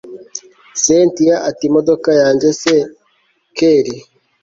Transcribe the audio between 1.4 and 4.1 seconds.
ati imodoka yanjye se kelli